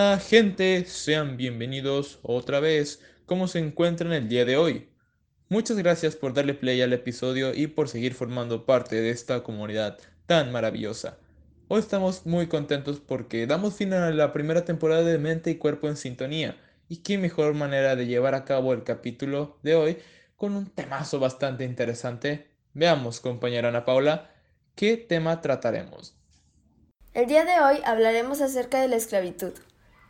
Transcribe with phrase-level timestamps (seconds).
[0.00, 3.02] Hola gente, sean bienvenidos otra vez.
[3.26, 4.88] ¿Cómo se encuentran el día de hoy?
[5.48, 9.98] Muchas gracias por darle play al episodio y por seguir formando parte de esta comunidad
[10.26, 11.18] tan maravillosa.
[11.66, 15.88] Hoy estamos muy contentos porque damos fin a la primera temporada de Mente y Cuerpo
[15.88, 16.56] en Sintonía.
[16.88, 19.98] Y qué mejor manera de llevar a cabo el capítulo de hoy
[20.36, 22.46] con un temazo bastante interesante.
[22.72, 24.30] Veamos, compañera Ana Paula,
[24.76, 26.14] qué tema trataremos.
[27.14, 29.54] El día de hoy hablaremos acerca de la esclavitud,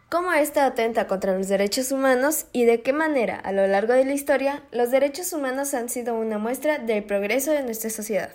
[0.08, 4.04] cómo ésta atenta contra los derechos humanos y de qué manera, a lo largo de
[4.04, 8.30] la historia, los derechos humanos han sido una muestra del progreso de nuestra sociedad.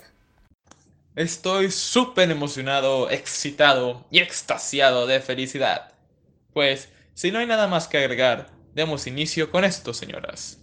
[1.15, 5.93] Estoy súper emocionado, excitado y extasiado de felicidad.
[6.53, 10.62] Pues, si no hay nada más que agregar, demos inicio con esto, señoras.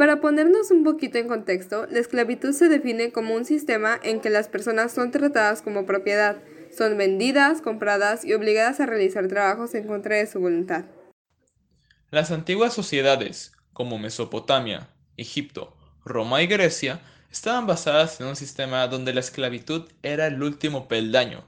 [0.00, 4.30] Para ponernos un poquito en contexto, la esclavitud se define como un sistema en que
[4.30, 6.38] las personas son tratadas como propiedad,
[6.74, 10.86] son vendidas, compradas y obligadas a realizar trabajos en contra de su voluntad.
[12.10, 19.12] Las antiguas sociedades, como Mesopotamia, Egipto, Roma y Grecia, estaban basadas en un sistema donde
[19.12, 21.44] la esclavitud era el último peldaño.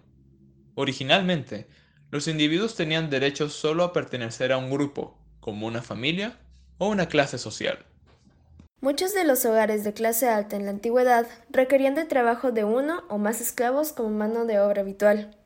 [0.75, 1.69] Originalmente,
[2.11, 6.39] los individuos tenían derecho solo a pertenecer a un grupo, como una familia
[6.77, 7.87] o una clase social.
[8.83, 13.05] Muchos de los hogares de clase alta en la antigüedad requerían de trabajo de uno
[13.09, 15.37] o más esclavos como mano de obra habitual.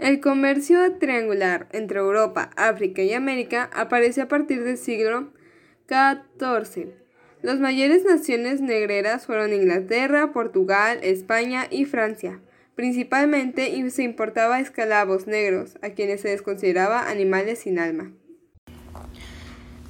[0.00, 5.32] El comercio triangular entre Europa, África y América apareció a partir del siglo
[5.86, 6.88] XIV.
[7.42, 12.40] Las mayores naciones negreras fueron Inglaterra, Portugal, España y Francia.
[12.74, 18.10] Principalmente se importaba esclavos negros, a quienes se les consideraba animales sin alma.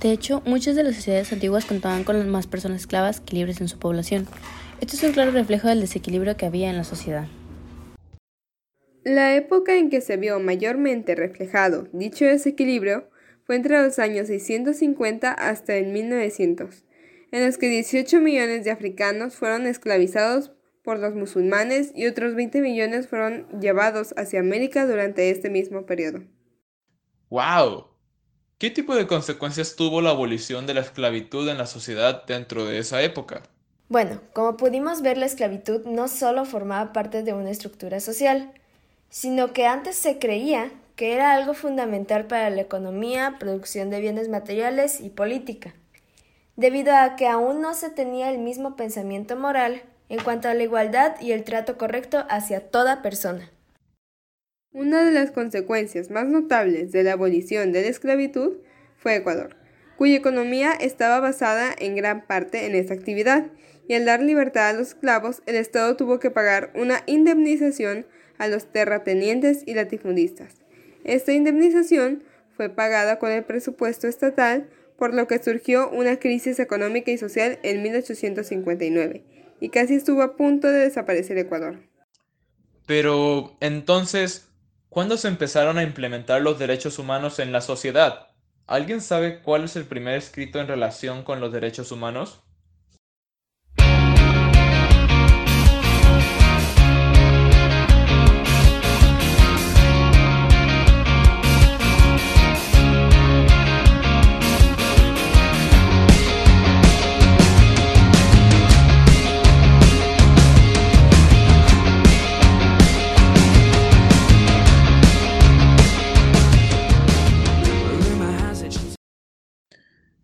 [0.03, 3.69] De hecho, muchas de las sociedades antiguas contaban con más personas esclavas que libres en
[3.69, 4.27] su población.
[4.81, 7.29] Esto es un claro reflejo del desequilibrio que había en la sociedad.
[9.05, 13.09] La época en que se vio mayormente reflejado dicho desequilibrio
[13.45, 16.85] fue entre los años 650 hasta el 1900,
[17.31, 20.53] en los que 18 millones de africanos fueron esclavizados
[20.83, 26.25] por los musulmanes y otros 20 millones fueron llevados hacia América durante este mismo periodo.
[27.31, 27.92] ¡Wow!
[28.62, 32.78] ¿Qué tipo de consecuencias tuvo la abolición de la esclavitud en la sociedad dentro de
[32.78, 33.43] esa época?
[33.89, 38.53] Bueno, como pudimos ver, la esclavitud no solo formaba parte de una estructura social,
[39.11, 44.28] sino que antes se creía que era algo fundamental para la economía, producción de bienes
[44.28, 45.75] materiales y política,
[46.55, 50.62] debido a que aún no se tenía el mismo pensamiento moral en cuanto a la
[50.62, 53.50] igualdad y el trato correcto hacia toda persona.
[54.75, 58.56] Una de las consecuencias más notables de la abolición de la esclavitud
[58.97, 59.55] fue Ecuador,
[59.99, 63.50] cuya economía estaba basada en gran parte en esta actividad,
[63.87, 68.06] y al dar libertad a los esclavos, el Estado tuvo que pagar una indemnización
[68.38, 70.62] a los terratenientes y latifundistas.
[71.05, 72.25] Esta indemnización
[72.56, 77.59] fue pagada con el presupuesto estatal, por lo que surgió una crisis económica y social
[77.62, 79.22] en 1859,
[79.61, 81.81] y casi estuvo a punto de desaparecer Ecuador.
[82.87, 84.49] Pero entonces,
[84.93, 88.29] ¿Cuándo se empezaron a implementar los derechos humanos en la sociedad?
[88.67, 92.43] ¿Alguien sabe cuál es el primer escrito en relación con los derechos humanos?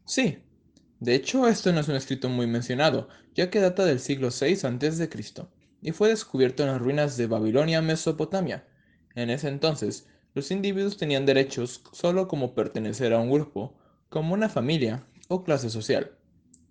[0.09, 0.39] Sí,
[1.01, 4.55] de hecho esto no es un escrito muy mencionado, ya que data del siglo VI
[4.67, 5.11] a.C.
[5.83, 8.67] y fue descubierto en las ruinas de Babilonia, Mesopotamia.
[9.15, 13.77] En ese entonces, los individuos tenían derechos solo como pertenecer a un grupo,
[14.09, 16.13] como una familia o clase social.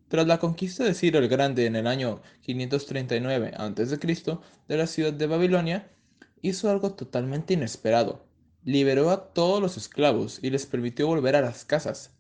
[0.08, 4.40] Tras la conquista de Ciro el Grande en el año 539 a.C.
[4.68, 5.92] de la ciudad de Babilonia,
[6.42, 8.26] hizo algo totalmente inesperado.
[8.64, 12.17] Liberó a todos los esclavos y les permitió volver a las casas,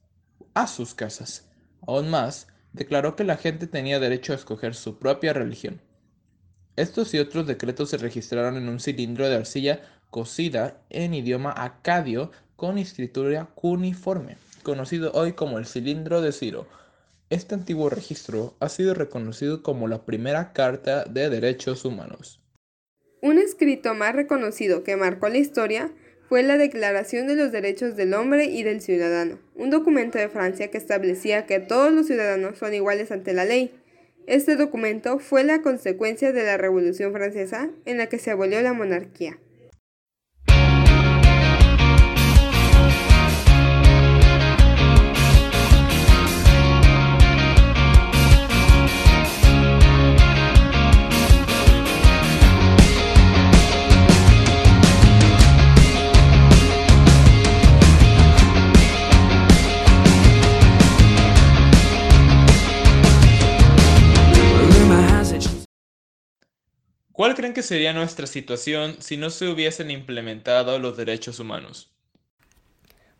[0.58, 1.48] a sus casas.
[1.86, 5.80] Aún más, declaró que la gente tenía derecho a escoger su propia religión.
[6.76, 12.32] Estos y otros decretos se registraron en un cilindro de arcilla cosida en idioma acadio
[12.56, 16.68] con escritura cuneiforme, conocido hoy como el cilindro de Ciro.
[17.30, 22.42] Este antiguo registro ha sido reconocido como la primera Carta de Derechos Humanos.
[23.22, 25.92] Un escrito más reconocido que marcó la historia
[26.28, 30.70] fue la Declaración de los Derechos del Hombre y del Ciudadano, un documento de Francia
[30.70, 33.74] que establecía que todos los ciudadanos son iguales ante la ley.
[34.26, 38.74] Este documento fue la consecuencia de la Revolución Francesa en la que se abolió la
[38.74, 39.40] monarquía.
[67.18, 71.92] ¿Cuál creen que sería nuestra situación si no se hubiesen implementado los derechos humanos?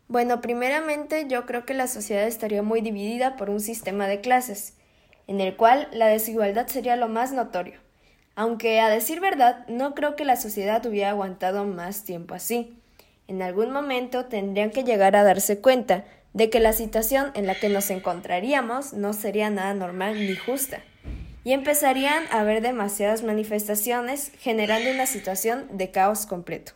[0.06, 4.74] Bueno, primeramente yo creo que la sociedad estaría muy dividida por un sistema de clases,
[5.26, 7.80] en el cual la desigualdad sería lo más notorio.
[8.36, 12.78] Aunque a decir verdad, no creo que la sociedad hubiera aguantado más tiempo así.
[13.26, 16.04] En algún momento tendrían que llegar a darse cuenta
[16.34, 20.84] de que la situación en la que nos encontraríamos no sería nada normal ni justa
[21.48, 26.72] y empezarían a haber demasiadas manifestaciones generando una situación de caos completo.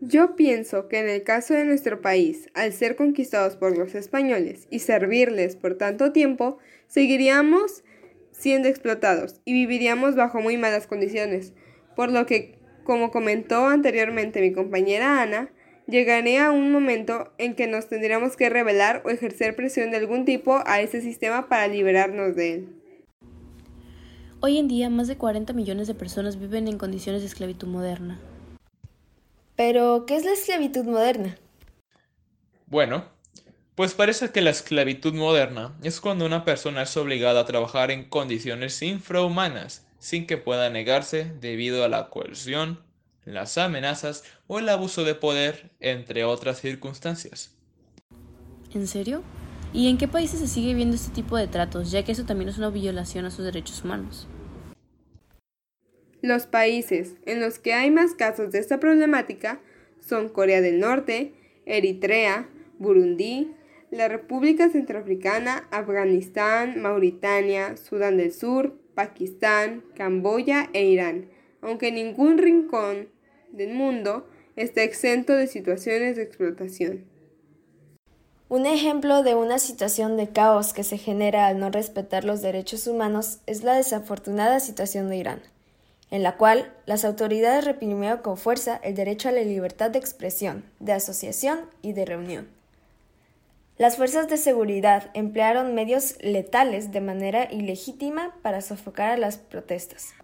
[0.00, 4.66] Yo pienso que en el caso de nuestro país, al ser conquistados por los españoles
[4.68, 6.58] y servirles por tanto tiempo,
[6.88, 7.84] seguiríamos
[8.32, 11.52] siendo explotados y viviríamos bajo muy malas condiciones,
[11.94, 15.52] por lo que, como comentó anteriormente mi compañera Ana,
[15.86, 20.64] llegaría un momento en que nos tendríamos que rebelar o ejercer presión de algún tipo
[20.66, 22.77] a ese sistema para liberarnos de él.
[24.40, 28.20] Hoy en día, más de 40 millones de personas viven en condiciones de esclavitud moderna.
[29.56, 31.36] Pero, ¿qué es la esclavitud moderna?
[32.66, 33.04] Bueno,
[33.74, 38.08] pues parece que la esclavitud moderna es cuando una persona es obligada a trabajar en
[38.08, 42.80] condiciones infrahumanas sin que pueda negarse debido a la coerción,
[43.24, 47.56] las amenazas o el abuso de poder, entre otras circunstancias.
[48.72, 49.24] ¿En serio?
[49.72, 52.48] ¿Y en qué países se sigue viendo este tipo de tratos, ya que eso también
[52.48, 54.26] es una violación a sus derechos humanos?
[56.22, 59.60] Los países en los que hay más casos de esta problemática
[60.00, 61.34] son Corea del Norte,
[61.66, 62.48] Eritrea,
[62.78, 63.52] Burundi,
[63.90, 71.28] la República Centroafricana, Afganistán, Mauritania, Sudán del Sur, Pakistán, Camboya e Irán,
[71.60, 73.08] aunque ningún rincón
[73.52, 77.04] del mundo está exento de situaciones de explotación.
[78.50, 82.86] Un ejemplo de una situación de caos que se genera al no respetar los derechos
[82.86, 85.42] humanos es la desafortunada situación de Irán,
[86.10, 90.64] en la cual las autoridades reprimieron con fuerza el derecho a la libertad de expresión,
[90.80, 92.48] de asociación y de reunión.
[93.76, 100.14] Las fuerzas de seguridad emplearon medios letales de manera ilegítima para sofocar a las protestas.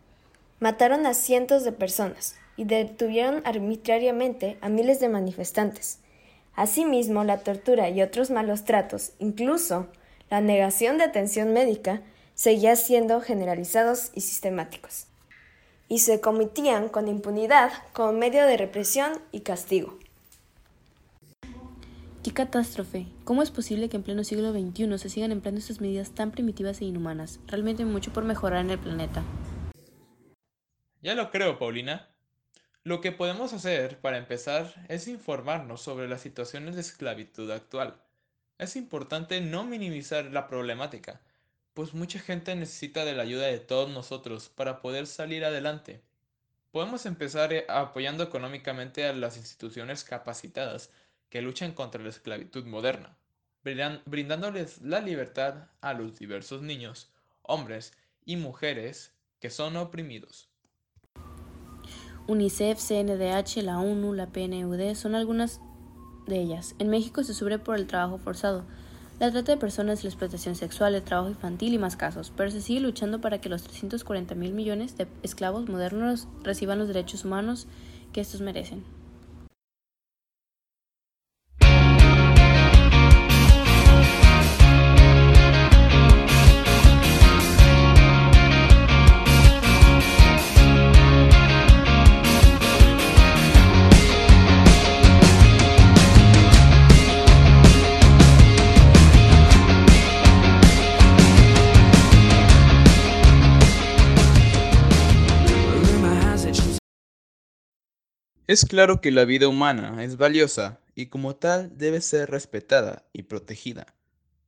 [0.60, 5.98] Mataron a cientos de personas y detuvieron arbitrariamente a miles de manifestantes
[6.56, 9.88] Asimismo, la tortura y otros malos tratos, incluso
[10.30, 12.02] la negación de atención médica,
[12.34, 15.06] seguían siendo generalizados y sistemáticos,
[15.88, 19.98] y se cometían con impunidad como medio de represión y castigo.
[22.22, 23.06] ¡Qué catástrofe!
[23.24, 26.80] ¿Cómo es posible que en pleno siglo XXI se sigan empleando estas medidas tan primitivas
[26.80, 27.38] e inhumanas?
[27.48, 29.22] Realmente mucho por mejorar en el planeta.
[31.02, 32.13] Ya lo creo, Paulina.
[32.86, 37.98] Lo que podemos hacer para empezar es informarnos sobre las situaciones de esclavitud actual.
[38.58, 41.22] Es importante no minimizar la problemática,
[41.72, 46.02] pues mucha gente necesita de la ayuda de todos nosotros para poder salir adelante.
[46.72, 50.90] Podemos empezar eh, apoyando económicamente a las instituciones capacitadas
[51.30, 53.16] que luchan contra la esclavitud moderna,
[53.62, 57.10] brindándoles la libertad a los diversos niños,
[57.40, 57.94] hombres
[58.26, 60.53] y mujeres que son oprimidos.
[62.26, 65.60] UNICEF, CNDH, la ONU, la PNUD son algunas
[66.26, 66.74] de ellas.
[66.78, 68.64] En México se sufre por el trabajo forzado,
[69.20, 72.60] la trata de personas, la explotación sexual, el trabajo infantil y más casos, pero se
[72.60, 77.66] sigue luchando para que los 340 mil millones de esclavos modernos reciban los derechos humanos
[78.12, 78.82] que estos merecen.
[108.54, 113.24] Es claro que la vida humana es valiosa y como tal debe ser respetada y
[113.24, 113.96] protegida,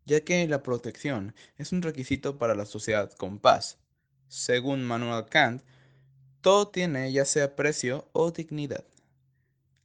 [0.04, 3.78] ya que la protección es un requisito para la sociedad con paz.
[4.28, 5.64] Según Manuel Kant,
[6.40, 8.84] todo tiene ya sea precio o dignidad.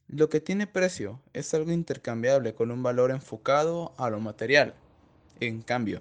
[0.06, 4.76] Lo que tiene precio es algo intercambiable con un valor enfocado a lo material.
[5.40, 6.00] En cambio,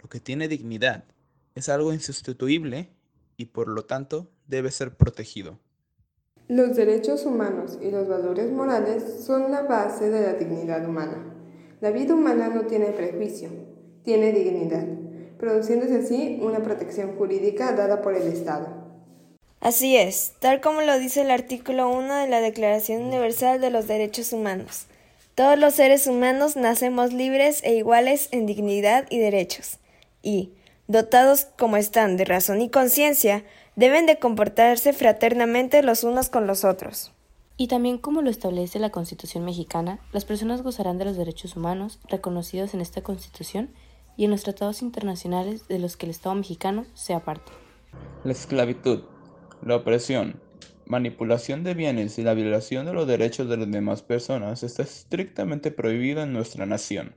[0.00, 1.02] lo que tiene dignidad
[1.56, 2.90] es algo insustituible
[3.36, 5.58] y por lo tanto debe ser protegido.
[6.48, 11.34] Los derechos humanos y los valores morales son la base de la dignidad humana.
[11.80, 13.48] La vida humana no tiene prejuicio,
[14.04, 14.86] tiene dignidad,
[15.40, 18.68] produciéndose así una protección jurídica dada por el Estado.
[19.58, 23.88] Así es, tal como lo dice el artículo 1 de la Declaración Universal de los
[23.88, 24.86] Derechos Humanos.
[25.34, 29.78] Todos los seres humanos nacemos libres e iguales en dignidad y derechos,
[30.22, 30.52] y,
[30.86, 33.42] dotados como están de razón y conciencia,
[33.76, 37.12] deben de comportarse fraternamente los unos con los otros.
[37.56, 42.00] Y también como lo establece la Constitución mexicana, las personas gozarán de los derechos humanos
[42.08, 43.70] reconocidos en esta Constitución
[44.16, 47.52] y en los tratados internacionales de los que el Estado mexicano sea parte.
[48.24, 49.04] La esclavitud
[49.62, 50.40] la opresión,
[50.84, 55.70] manipulación de bienes y la violación de los derechos de las demás personas está estrictamente
[55.70, 57.16] prohibida en nuestra nación,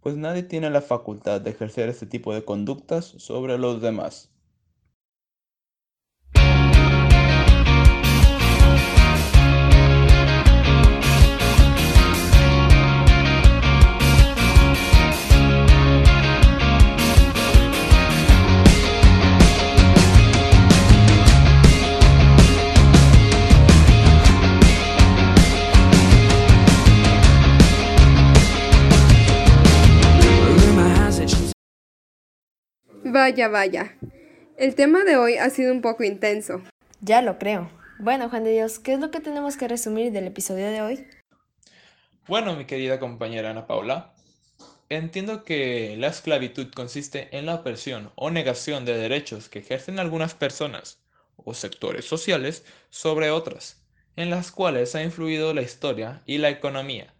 [0.00, 4.31] pues nadie tiene la facultad de ejercer este tipo de conductas sobre los demás.
[33.22, 33.96] Vaya, vaya.
[34.56, 36.60] El tema de hoy ha sido un poco intenso.
[37.00, 37.70] Ya lo creo.
[38.00, 41.06] Bueno, Juan de Dios, ¿qué es lo que tenemos que resumir del episodio de hoy?
[42.26, 44.12] Bueno, mi querida compañera Ana Paula,
[44.88, 50.34] entiendo que la esclavitud consiste en la opresión o negación de derechos que ejercen algunas
[50.34, 50.98] personas
[51.36, 53.84] o sectores sociales sobre otras,
[54.16, 57.14] en las cuales ha influido la historia y la economía.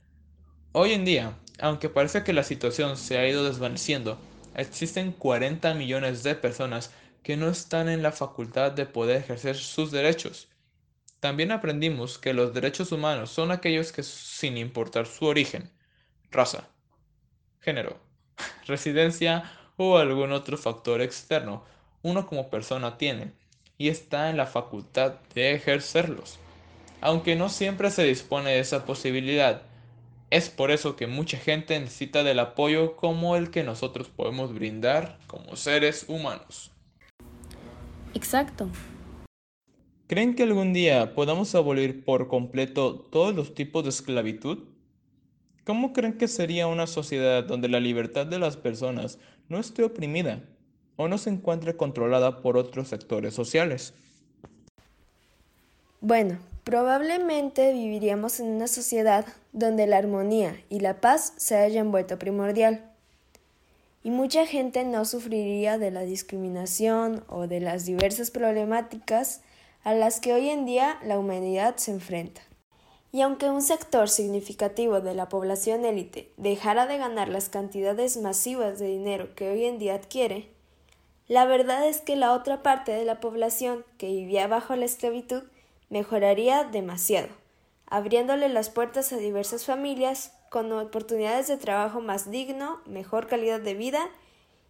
[0.73, 4.18] Hoy en día, aunque parece que la situación se ha ido desvaneciendo,
[4.54, 6.92] existen 40 millones de personas
[7.23, 10.49] que no están en la facultad de poder ejercer sus derechos.
[11.21, 15.71] También aprendimos que los derechos humanos son aquellos que, sin importar su origen,
[16.30, 16.68] raza,
[17.61, 18.00] género,
[18.66, 21.64] residencia o algún otro factor externo,
[22.02, 23.32] uno como persona tiene
[23.78, 26.38] y está en la facultad de ejercerlos.
[27.00, 29.62] Aunque no siempre se dispone de esa posibilidad,
[30.32, 35.18] es por eso que mucha gente necesita del apoyo como el que nosotros podemos brindar
[35.26, 36.72] como seres humanos.
[38.14, 38.70] Exacto.
[40.06, 44.60] ¿Creen que algún día podamos abolir por completo todos los tipos de esclavitud?
[45.64, 49.18] ¿Cómo creen que sería una sociedad donde la libertad de las personas
[49.50, 50.42] no esté oprimida
[50.96, 53.92] o no se encuentre controlada por otros sectores sociales?
[56.02, 62.21] Bueno, Probablemente viviríamos en una sociedad donde la armonía y la paz se hayan vuelto
[62.21, 62.88] primordial.
[64.04, 69.40] Y mucha gente no sufriría de la discriminación o de las diversas problemáticas
[69.82, 72.42] a las que hoy en día la humanidad se enfrenta.
[73.11, 78.78] Y aunque un sector significativo de la población élite dejara de ganar las cantidades masivas
[78.78, 80.49] de dinero que hoy en día adquiere,
[81.26, 85.42] la verdad es que la otra parte de la población que vivía bajo la esclavitud
[85.92, 87.28] mejoraría demasiado,
[87.84, 93.75] abriéndole las puertas a diversas familias con oportunidades de trabajo más digno, mejor calidad de
[93.75, 94.08] vida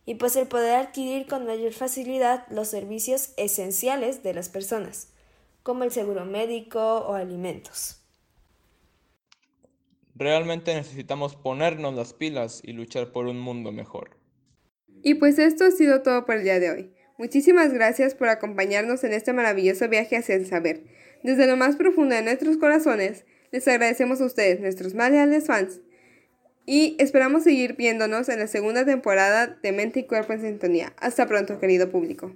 [0.05, 5.13] y pues el poder adquirir con mayor facilidad los servicios esenciales de las personas,
[5.63, 8.03] como el seguro médico o alimentos.
[10.17, 14.19] Realmente necesitamos ponernos las pilas y luchar por un mundo mejor.
[15.05, 16.95] Y pues esto ha sido todo por el día de hoy.
[17.17, 20.83] Muchísimas gracias por acompañarnos en este maravilloso viaje hacia el saber.
[21.23, 25.81] Desde lo más profundo de nuestros corazones, les agradecemos a ustedes, nuestros más leales fans,
[26.65, 30.95] y esperamos seguir viéndonos en la segunda temporada de Mente y Cuerpo en Sintonía.
[30.99, 32.33] Hasta pronto, querido público.